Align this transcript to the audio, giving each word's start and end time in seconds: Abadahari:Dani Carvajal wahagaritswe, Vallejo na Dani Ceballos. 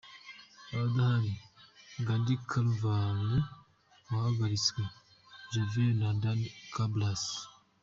Abadahari:Dani 0.73 2.35
Carvajal 2.49 3.21
wahagaritswe, 4.11 4.81
Vallejo 5.51 5.83
na 5.99 6.07
Dani 6.21 6.47
Ceballos. 6.73 7.23